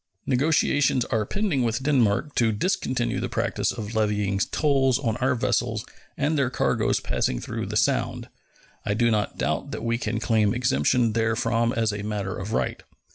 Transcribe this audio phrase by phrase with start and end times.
[0.25, 5.85] Negotiations are pending with Denmark to discontinue the practice of levying tolls on our vessels
[6.17, 8.27] and their cargoes passing through the Sound.
[8.83, 12.81] I do not doubt that we can claim exemption therefrom as a matter of right.